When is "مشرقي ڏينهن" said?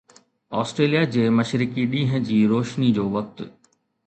1.41-2.27